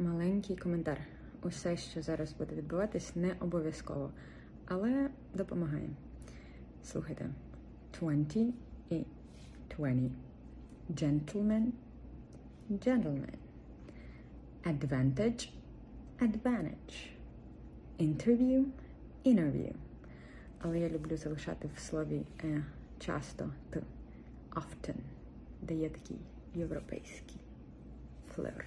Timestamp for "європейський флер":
26.54-28.66